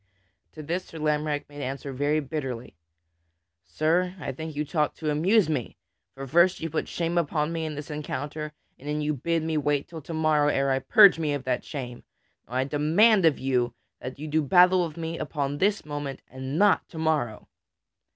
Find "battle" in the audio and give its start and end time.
14.41-14.87